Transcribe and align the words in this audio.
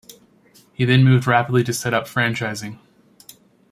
He 0.73 0.83
then 0.83 1.03
moved 1.03 1.27
rapidly 1.27 1.63
to 1.63 1.71
set 1.73 1.93
up 1.93 2.05
franchising. 2.07 2.79